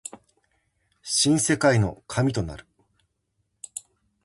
[1.03, 2.65] 新世界の神となる